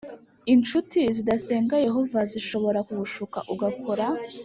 [0.53, 4.05] incuti zidasenga Yehova zishobora kugushuka ugakora